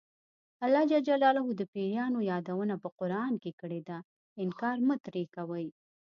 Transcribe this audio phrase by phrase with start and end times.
[0.65, 0.91] الله ج
[1.57, 3.97] د پیریانو یادونه په قران کې کړې ده
[4.43, 5.67] انکار مه ترې کوئ.